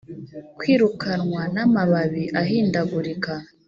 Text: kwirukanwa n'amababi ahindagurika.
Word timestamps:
kwirukanwa 0.57 1.41
n'amababi 1.53 2.23
ahindagurika. 2.41 3.33